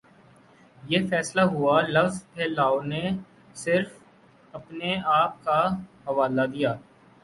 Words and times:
یہ 0.83 0.99
فیصلہ 1.09 1.41
ہوا 1.51 1.75
لفظ 1.89 2.15
پھیلاؤ 2.33 2.81
نے 2.83 3.03
صرف 3.55 3.89
اپنے 4.53 4.95
آپ 5.15 5.43
کا 5.43 5.61
حوالہ 6.07 6.45
دیا 6.53 6.73